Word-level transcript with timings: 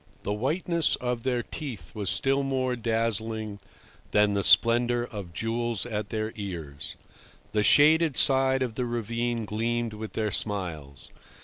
The 0.23 0.33
whiteness 0.33 0.95
of 0.95 1.21
their 1.21 1.43
teeth 1.43 1.93
was 1.93 2.09
still 2.09 2.41
more 2.41 2.75
dazzling 2.75 3.59
than 4.09 4.33
the 4.33 4.43
splendour 4.43 5.03
of 5.03 5.31
jewels 5.31 5.85
at 5.85 6.09
their 6.09 6.33
ears. 6.35 6.95
The 7.51 7.61
shaded 7.61 8.17
side 8.17 8.63
of 8.63 8.73
the 8.73 8.85
ravine 8.85 9.45
gleamed 9.45 9.93
with 9.93 10.13
their 10.13 10.31
smiles. 10.31 11.11